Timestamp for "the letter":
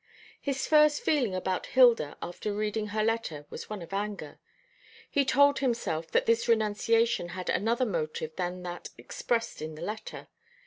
9.75-10.27